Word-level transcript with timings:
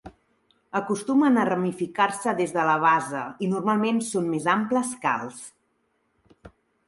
Acostumen 0.77 1.35
a 1.41 1.43
ramificar-se 1.49 2.33
des 2.39 2.55
de 2.55 2.63
la 2.69 2.77
base 2.85 3.21
i 3.47 3.51
normalment 3.53 4.01
són 4.07 4.31
més 4.33 4.49
amples 4.57 4.95
que 5.05 5.11
alts. 5.13 5.45